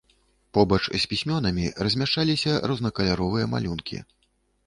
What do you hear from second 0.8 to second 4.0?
з пісьмёнамі размяшчаліся рознакаляровыя малюнкі.